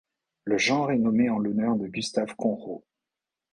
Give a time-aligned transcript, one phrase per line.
[0.45, 2.83] Le genre est nommé en l'honneur de Gustav Conrau.